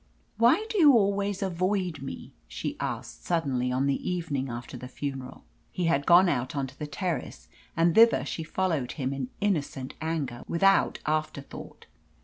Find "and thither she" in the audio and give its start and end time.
7.77-8.41